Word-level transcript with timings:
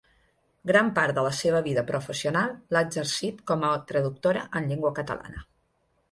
Gran 0.69 0.87
part 0.99 1.17
de 1.17 1.25
la 1.25 1.33
seva 1.39 1.59
vida 1.67 1.83
professional 1.91 2.55
l'ha 2.75 2.81
exercit 2.87 3.43
com 3.51 3.65
a 3.67 3.73
traductora 3.91 4.41
en 4.61 4.71
llengua 4.71 4.93
catalana. 5.01 5.45